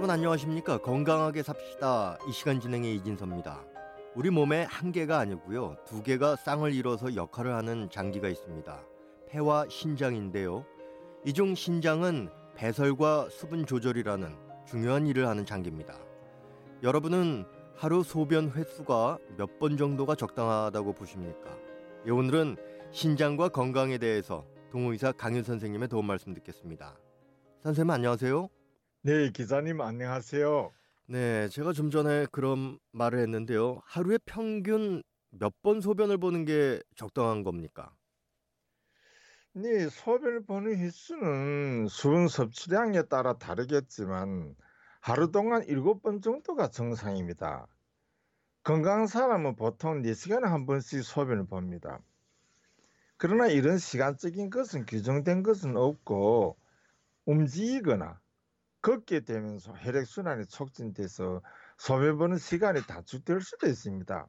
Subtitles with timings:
[0.00, 0.78] 여러분 안녕하십니까?
[0.78, 2.16] 건강하게 삽시다.
[2.26, 3.62] 이 시간 진행의 이진섭입니다.
[4.14, 5.76] 우리 몸에 한 개가 아니고요.
[5.84, 8.82] 두 개가 쌍을 이뤄서 역할을 하는 장기가 있습니다.
[9.28, 10.64] 폐와 신장인데요.
[11.26, 14.34] 이 중 신장은 배설과 수분 조절이라는
[14.66, 15.94] 중요한 일을 하는 장기입니다.
[16.82, 17.44] 여러분은
[17.76, 21.50] 하루 소변 횟수가 몇 번 정도가 적당하다고 보십니까?
[22.06, 22.56] 예, 오늘은
[22.90, 26.96] 신장과 건강에 대해서 동호의사 강윤 선생님의 도움 말씀 듣겠습니다.
[27.62, 28.48] 선생님 안녕하세요.
[29.02, 30.72] 네, 기자님 안녕하세요.
[31.06, 33.80] 네, 제가 좀 전에 그런 말을 했는데요.
[33.84, 37.94] 하루에 평균 몇 번 소변을 보는 게 적당한 겁니까?
[39.52, 44.54] 네, 소변을 보는 횟수는 수분 섭취량에 따라 다르겠지만
[45.00, 47.66] 하루 동안 7번 정도가 정상입니다.
[48.64, 52.00] 건강한 사람은 보통 4시간에 한 번씩 소변을 봅니다.
[53.18, 56.58] 그러나 이런 시간적인 것은 규정된 것은 없고
[57.26, 58.20] 움직이거나
[58.82, 61.42] 걷게 되면서 혈액순환이 촉진돼서
[61.78, 64.28] 소변 보는 시간이 단축될 수도 있습니다.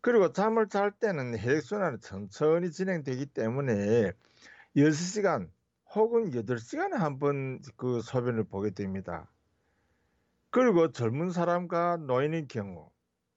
[0.00, 4.12] 그리고 잠을 잘 때는 혈액순환이 천천히 진행되기 때문에
[4.76, 5.52] 6시간
[5.94, 9.32] 혹은 8시간에 한 번 그 소변을 보게 됩니다.
[10.50, 12.90] 그리고 젊은 사람과 노인의 경우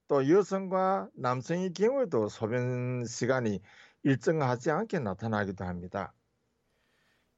[0.08, 3.62] 또 여성과 남성의 경우에도 소변 시간이
[4.04, 6.16] 일정하지 않게 나타나기도 합니다.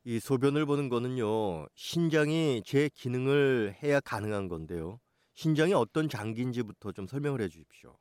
[0.03, 4.99] 이 소변을 보는 거는요, 신장이 제 기능을 해야 가능한 건데요.
[5.33, 7.97] 신장이 어떤 장기인지부터 좀 설명을 해 주십시오.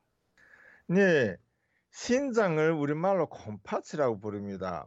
[0.87, 1.35] 네,
[1.91, 4.85] 신장을 우리말로 콩팥이라고 부릅니다.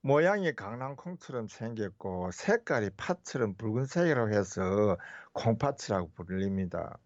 [0.00, 4.96] 모양이 강낭콩처럼 생겼고 색깔이 팥처럼 붉은색이라고 해서
[5.34, 6.98] 콩팥이라고 불립니다.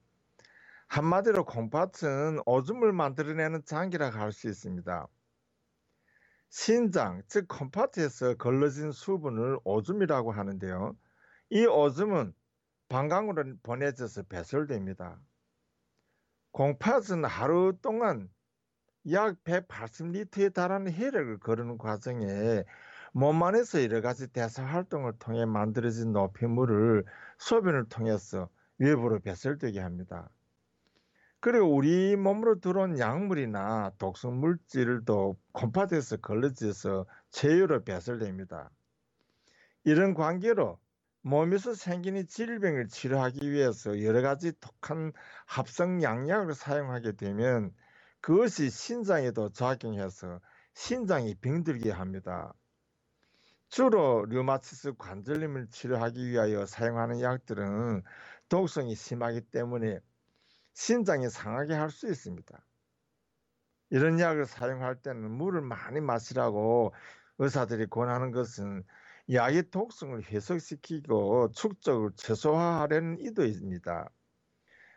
[0.88, 5.06] 한마디로 콩팥은 오줌을 만들어내는 장기라고 할 수 있습니다.
[6.50, 10.96] 신장, 즉 콩팥에서 걸러진 수분을 오줌이라고 하는데요.
[11.50, 12.34] 이 오줌은
[12.88, 15.20] 방광으로 보내져서 배설됩니다.
[16.50, 18.28] 콩팥은 하루 동안
[19.12, 22.64] 약 180리터에 달하는 혈액을 거르는 과정에
[23.12, 27.04] 몸 안에서 여러 가지 대사 활동을 통해 만들어진 노폐물을
[27.38, 28.48] 소변을 통해서
[28.78, 30.28] 외부로 배설되게 합니다.
[31.40, 38.70] 그리고 우리 몸으로 들어온 약물이나 독성 물질도 콩팥에서 걸러져서 체유로 배설됩니다.
[39.84, 40.78] 이런 관계로
[41.22, 45.12] 몸에서 생기는 질병을 치료하기 위해서 여러 가지 독한
[45.46, 47.72] 합성 양약을 사용하게 되면
[48.20, 50.40] 그것이 신장에도 작용해서
[50.74, 52.52] 신장이 병들게 합니다.
[53.70, 58.02] 주로 류마티스 관절염을 치료하기 위하여 사용하는 약들은
[58.48, 60.00] 독성이 심하기 때문에
[60.74, 62.64] 신장이 상하게 할 수 있습니다.
[63.90, 66.94] 이런 약을 사용할 때는 물을 많이 마시라고
[67.38, 68.84] 의사들이 권하는 것은
[69.32, 74.10] 약의 독성을 해석시키고 축적을 최소화하려는 의도입니다.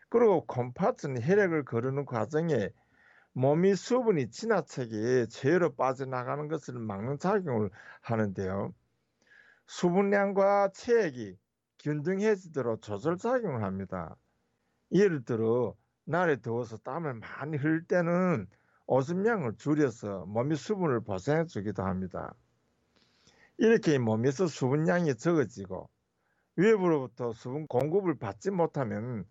[0.10, 2.70] 그리고 콩팥은 혈액을 거르는 과정에
[3.34, 8.74] 몸이 수분이 지나치게 체로 빠져나가는 것을 막는 작용을 하는데요.
[9.68, 11.38] 수분량과 체액이
[11.80, 14.16] 균등해지도록 조절 작용을 합니다.
[14.94, 18.48] 예를 들어 날이 더워서 땀을 많이 흘릴 때는
[18.86, 22.34] 오줌량을 줄여서 몸의 수분을 보상해 주기도 합니다.
[23.58, 25.90] 이렇게 몸에서 수분량이 적어지고
[26.56, 29.26] 외부로부터 수분 공급을 받지 못하면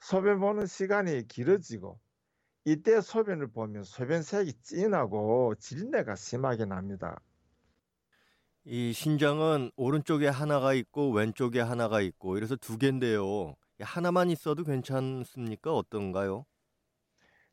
[0.00, 1.98] 소변 보는 시간이 길어지고
[2.64, 7.20] 이때 소변을 보면 소변색이 진하고 지린내가 심하게 납니다.
[8.64, 13.56] 이 신장은 오른쪽에 하나가 있고 왼쪽에 하나가 있고 이래서 두 개인데요.
[13.82, 15.74] 하나만 있어도 괜찮습니까?
[15.74, 16.46] 어떤가요?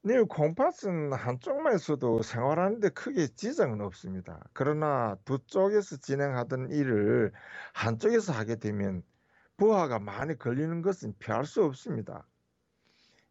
[0.01, 4.39] 네, 콩팥은 한쪽만 있어도 생활하는데 크게 지장은 없습니다.
[4.53, 7.33] 그러나 두 쪽에서 진행하던 일을
[7.73, 9.03] 한쪽에서 하게 되면
[9.57, 12.25] 부하가 많이 걸리는 것은 피할 수 없습니다.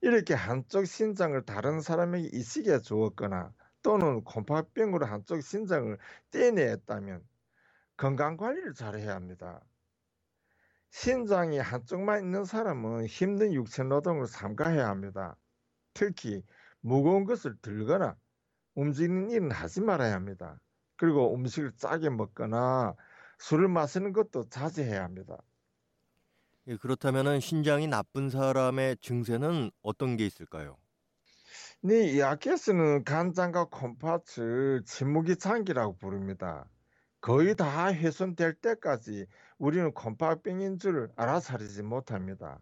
[0.02, 5.96] 이렇게 한쪽 신장을 다른 사람에게 이식해 주었거나 또는 콩팥병으로 한쪽 신장을
[6.30, 7.26] 떼내었다면
[7.96, 9.60] 건강 관리를 잘 해야 합니다.
[10.90, 15.36] 신장이 한쪽만 있는 사람은 힘든 육체 노동을 삼가해야 합니다.
[15.94, 16.44] 특히
[16.80, 18.16] 무거운 것을 들거나
[18.76, 20.60] 움직이는 일은 하지 말아야 합니다.
[20.96, 22.96] 그리고 음식을 짜게 먹거나
[23.38, 25.38] 술을 마시는 것도 자제해야 합니다.
[26.68, 30.78] 예, 그렇다면 신장이 나쁜 사람의 증세는 어떤 게 있을까요?
[31.82, 36.70] 네, 약에서는 간장과 콩팥을 진무기 장기라고 부릅니다.
[37.20, 39.26] 거의 다 훼손될 때까지
[39.58, 42.60] 우리는 콩팥병인 줄 알아차리지 못합니다.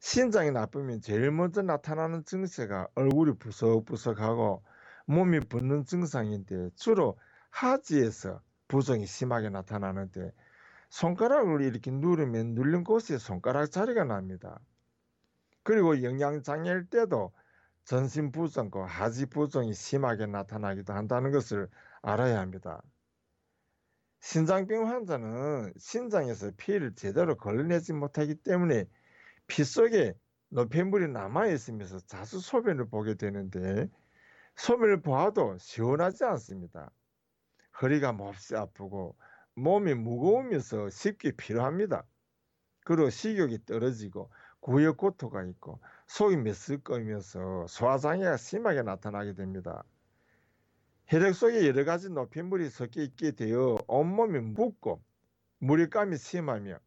[0.00, 4.62] 신장이 나쁘면 제일 먼저 나타나는 증세가 얼굴이 부석부석하고
[5.06, 7.18] 몸이 붓는 증상인데 주로
[7.50, 10.32] 하지에서 부종이 심하게 나타나는데
[10.90, 14.60] 손가락을 이렇게 누르면 눌린 곳에 손가락 자리가 납니다.
[15.62, 17.32] 그리고 영양장애일 때도
[17.88, 21.68] 전신부종과 하지부종이 심하게 나타나기도 한다는 것을
[22.02, 22.82] 알아야 합니다.
[24.20, 28.84] 신장병 환자는 신장에서 피를 제대로 걸러내지 못하기 때문에
[29.46, 30.12] 피 속에
[30.50, 33.88] 노폐물이 남아있으면서 자수 소변을 보게 되는데
[34.56, 36.90] 소변을 보아도 시원하지 않습니다.
[37.80, 39.16] 허리가 몹시 아프고
[39.54, 42.04] 몸이 무거우면서 쉽게 필요합니다.
[42.84, 44.30] 그리고 식욕이 떨어지고
[44.60, 49.84] 구역 고토가 있고 속이 메스꺼면서 소화장애가 심하게 나타나게 됩니다.
[51.06, 55.02] 혈액 속에 여러 가지 노폐물이 섞여 있게 되어 온몸이 붓고
[55.60, 56.78] 무력감이 심하며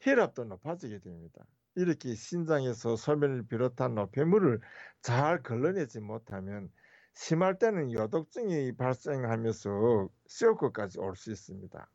[0.00, 1.44] 혈압도 높아지게 됩니다.
[1.76, 4.60] 이렇게 신장에서 소변을 비롯한 노폐물을
[5.02, 6.70] 잘 걸러내지 못하면
[7.14, 11.88] 심할 때는 요독증이 발생하면서 쇠고까지 올 수 있습니다.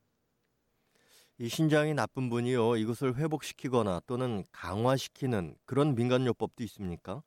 [1.38, 7.24] 이 신장이 나쁜 분이요 이것을 회복시키거나 또는 강화시키는 그런 민간요법도 있습니까?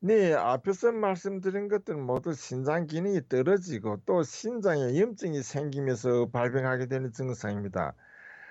[0.00, 7.94] 네, 앞에서 말씀드린 것들 모두 신장 기능이 떨어지고 또 신장에 염증이 생기면서 발병하게 되는 증상입니다.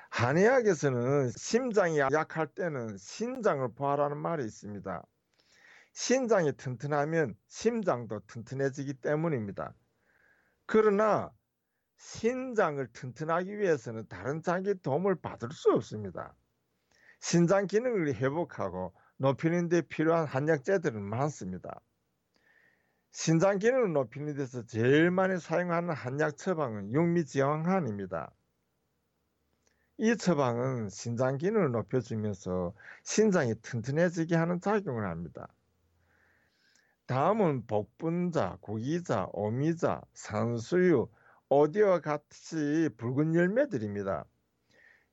[0.09, 5.05] 한의학에서는 심장이 약할 때는 신장을 보아라는 말이 있습니다.
[5.91, 9.73] 신장이 튼튼하면 심장도 튼튼해지기 때문입니다.
[10.65, 11.31] 그러나
[11.97, 16.35] 신장을 튼튼하기 위해서는 다른 장기 도움을 받을 수 없습니다.
[17.19, 21.81] 신장 기능을 회복하고 높이는 데 필요한 한약재들은 많습니다.
[23.11, 28.31] 신장 기능을 높이는 데서 제일 많이 사용하는 한약 처방은 육미지황한입니다.
[29.97, 35.47] 이 처방은 신장 기능을 높여주면서 신장이 튼튼해지게 하는 작용을 합니다.
[37.05, 41.07] 다음은 복분자, 구기자, 오미자, 산수유,
[41.59, 44.25] 오디와 같이 붉은 열매들입니다.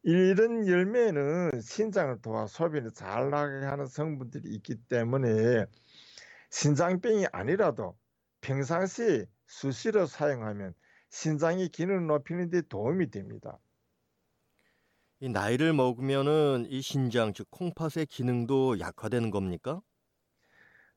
[0.02, 5.66] 이런 열매는 신장을 도와 소변이 잘 나가게 하는 성분들이 있기 때문에
[6.50, 7.98] 신장병이 아니라도
[8.40, 10.74] 평상시 수시로 사용하면
[11.10, 13.58] 신장의 기능을 높이는 데 도움이 됩니다.
[15.20, 19.80] 이 나이를 먹으면은 이 신장 즉 콩팥의 기능도 약화되는 겁니까?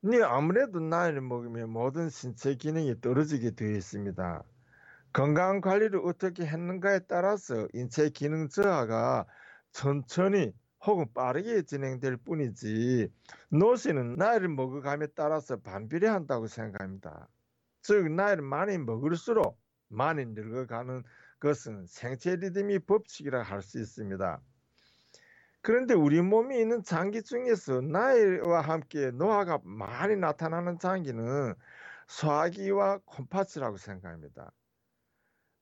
[0.01, 4.44] 네, 아무래도 나이를 먹으면 모든 신체 기능이 떨어지게 되어 있습니다.
[5.15, 9.25] 건강 관리를 어떻게 했는가에 따라서 인체 기능 저하가
[9.71, 10.53] 천천히
[10.85, 13.09] 혹은 빠르게 진행될 뿐이지
[13.50, 17.29] 노시는 나이를 먹어감에 따라서 반비례한다고 생각합니다.
[17.81, 19.57] 즉 나이를 많이 먹을수록
[19.88, 21.03] 많이 늙어가는
[21.39, 24.41] 것은 생체 리듬이 법칙이라 할 수 있습니다.
[25.62, 31.56] 그런데 우리 몸에 있는 장기 중에서 나이와 함께 노화가 많이 나타나는 장기는
[32.07, 34.51] 소화기와 콩팥이라고 생각합니다.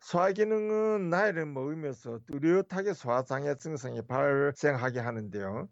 [0.03, 5.69] 소화 기능은 나이를 먹으면서 뚜렷하게 소화장애 증상이 발생하게 하는데요.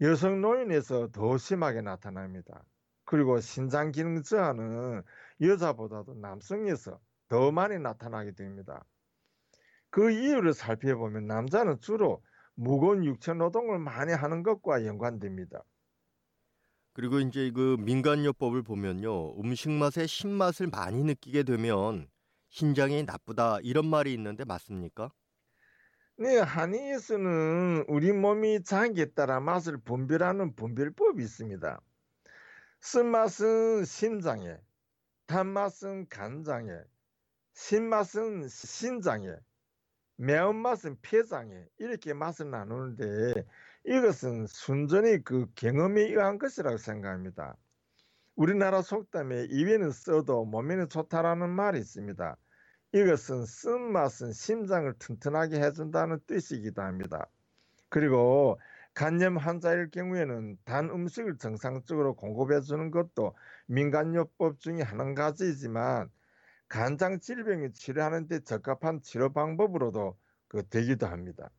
[0.00, 2.64] 여성 노인에서 더 심하게 나타납니다.
[3.04, 5.02] 그리고 신장 기능 저하는
[5.42, 6.98] 여자보다도 남성에서
[7.28, 8.86] 더 많이 나타나게 됩니다.
[9.90, 12.24] 그 이유를 살펴보면 남자는 주로
[12.54, 15.62] 무거운 육체 노동을 많이 하는 것과 연관됩니다.
[16.94, 19.38] 그리고 이제 그 민간요법을 보면요.
[19.38, 22.08] 음식 맛의 신맛을 많이 느끼게 되면
[22.50, 25.12] 신장이 나쁘다 이런 말이 있는데 맞습니까?
[26.16, 31.80] 네, 한의에서는 우리 몸이 장기에 따라 맛을 분별하는 분별법이 있습니다.
[32.80, 34.56] 쓴맛은 심장에,
[35.26, 36.72] 단맛은 간장에,
[37.54, 39.36] 신맛은 신장에,
[40.16, 43.44] 매운맛은 폐장에 이렇게 맛을 나누는데
[43.84, 47.56] 이것은 순전히 그 경험에 의한 것이라고 생각합니다.
[48.34, 52.36] 우리나라 속담에 입에는 써도 몸에는 좋다라는 말이 있습니다.
[52.92, 57.28] 이것은 쓴맛은 심장을 튼튼하게 해준다는 뜻이기도 합니다.
[57.88, 58.58] 그리고
[58.94, 66.10] 간염 환자일 경우에는 단 음식을 정상적으로 공급해 주는 것도 민간요법 중에 한 가지이지만
[66.68, 70.18] 간장 질병을 치료하는 데 적합한 치료 방법으로도
[70.48, 71.50] 그 되기도 합니다.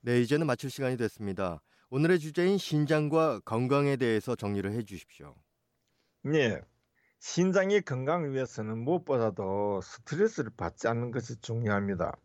[0.00, 1.60] 네, 이제는 마칠 시간이 됐습니다.
[1.90, 5.34] 오늘의 주제인 신장과 건강에 대해서 정리를 해 주십시오.
[6.22, 6.60] 네.
[7.20, 12.16] 신장의 건강을 위해서는 무엇보다도 스트레스를 받지 않는 것이 중요합니다.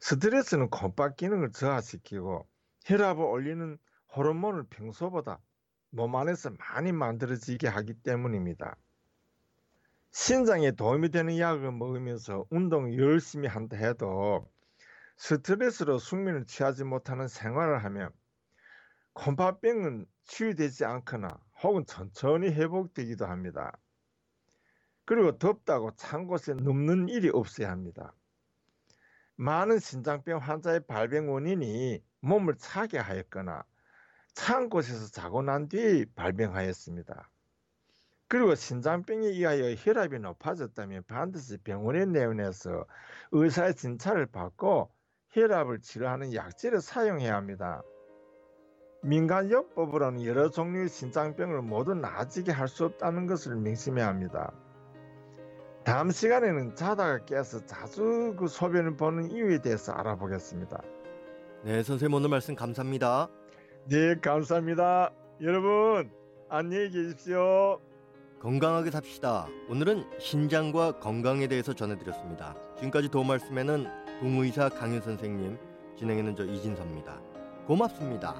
[0.00, 2.46] 스트레스는 콩팥 기능을 저하시키고
[2.86, 3.78] 혈압을 올리는
[4.16, 5.38] 호르몬을 평소보다
[5.90, 8.76] 몸 안에서 많이 만들어지게 하기 때문입니다.
[10.12, 14.50] 신장에 도움이 되는 약을 먹으면서 운동을 열심히 한다 해도
[15.18, 18.10] 스트레스로 숙면을 취하지 못하는 생활을 하면
[19.12, 21.28] 콩팥병은 치유되지 않거나
[21.62, 23.76] 혹은 천천히 회복되기도 합니다.
[25.10, 28.14] 그리고 덥다고 찬 곳에 눕는 일이 없어야 합니다.
[29.34, 33.64] 많은 신장병 환자의 발병 원인이 몸을 차게 하였거나
[34.34, 37.28] 차은 곳에서 자고 난 뒤에 발병하였습니다.
[38.28, 42.86] 그리고 신장병에 의하여 혈압이 높아졌다면 반드시 병원에 내원해서
[43.32, 44.92] 의사의 진찰을 받고
[45.30, 47.82] 혈압을 치료하는 약제를 사용해야 합니다.
[49.02, 54.52] 민간요법으로는 여러 종류의 신장병을 모두 나아지게 할 수 없다는 것을 명심해야 합니다.
[55.90, 60.80] 다음 시간에는 자다가 깨서 자주 그 소변을 보는 이유에 대해서 알아보겠습니다.
[61.64, 63.28] 네, 선생님 오늘 말씀 감사합니다.
[63.88, 65.10] 네, 감사합니다.
[65.42, 66.08] 여러분,
[66.48, 67.80] 안녕히 계십시오.
[68.40, 69.48] 건강하게 삽시다.
[69.68, 72.54] 오늘은 신장과 건강에 대해서 전해드렸습니다.
[72.76, 73.88] 지금까지 도움 말씀에는
[74.20, 75.58] 동의사 강윤 선생님,
[75.98, 77.20] 진행에는 저 이진섭입니다.
[77.66, 78.36] 고맙습니다.